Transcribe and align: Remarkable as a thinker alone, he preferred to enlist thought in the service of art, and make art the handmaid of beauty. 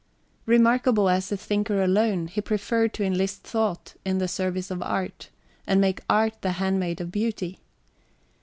Remarkable 0.47 1.09
as 1.09 1.31
a 1.31 1.37
thinker 1.37 1.79
alone, 1.83 2.25
he 2.27 2.41
preferred 2.41 2.91
to 2.95 3.03
enlist 3.03 3.43
thought 3.43 3.93
in 4.03 4.17
the 4.17 4.27
service 4.27 4.71
of 4.71 4.81
art, 4.81 5.29
and 5.67 5.79
make 5.79 6.01
art 6.09 6.33
the 6.41 6.53
handmaid 6.53 6.99
of 6.99 7.11
beauty. 7.11 7.59